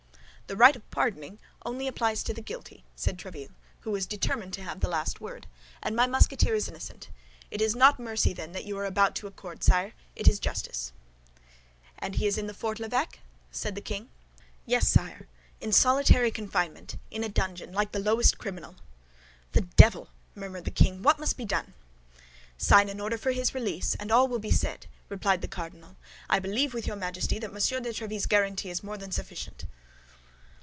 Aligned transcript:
"The 0.47 0.57
right 0.57 0.75
of 0.75 0.91
pardoning 0.91 1.39
only 1.65 1.87
applies 1.87 2.23
to 2.23 2.33
the 2.33 2.41
guilty," 2.41 2.83
said 2.93 3.17
Tréville, 3.17 3.53
who 3.79 3.91
was 3.91 4.05
determined 4.05 4.51
to 4.55 4.63
have 4.63 4.81
the 4.81 4.89
last 4.89 5.21
word, 5.21 5.47
"and 5.81 5.95
my 5.95 6.05
Musketeer 6.07 6.53
is 6.55 6.67
innocent. 6.67 7.07
It 7.49 7.61
is 7.61 7.73
not 7.73 8.01
mercy, 8.01 8.33
then, 8.33 8.51
that 8.51 8.65
you 8.65 8.77
are 8.77 8.83
about 8.83 9.15
to 9.15 9.27
accord, 9.27 9.63
sire, 9.63 9.93
it 10.13 10.27
is 10.27 10.41
justice." 10.41 10.91
"And 11.97 12.15
he 12.15 12.27
is 12.27 12.37
in 12.37 12.47
the 12.47 12.53
Fort 12.53 12.81
l'Evêque?" 12.81 13.19
said 13.49 13.75
the 13.75 13.79
king. 13.79 14.09
"Yes, 14.65 14.89
sire, 14.89 15.25
in 15.61 15.71
solitary 15.71 16.31
confinement, 16.31 16.97
in 17.09 17.23
a 17.23 17.29
dungeon, 17.29 17.71
like 17.71 17.93
the 17.93 17.99
lowest 17.99 18.37
criminal." 18.37 18.75
"The 19.53 19.61
devil!" 19.61 20.09
murmured 20.35 20.65
the 20.65 20.69
king; 20.71 21.01
"what 21.01 21.17
must 21.17 21.37
be 21.37 21.45
done?" 21.45 21.73
"Sign 22.57 22.89
an 22.89 22.99
order 22.99 23.17
for 23.17 23.31
his 23.31 23.55
release, 23.55 23.95
and 23.95 24.11
all 24.11 24.27
will 24.27 24.37
be 24.37 24.51
said," 24.51 24.87
replied 25.07 25.41
the 25.41 25.47
cardinal. 25.47 25.95
"I 26.29 26.39
believe 26.39 26.73
with 26.73 26.87
your 26.87 26.97
Majesty 26.97 27.39
that 27.39 27.53
Monsieur 27.53 27.79
de 27.79 27.91
Tréville's 27.91 28.25
guarantee 28.25 28.69
is 28.69 28.83
more 28.83 28.97
than 28.97 29.13
sufficient." 29.13 29.63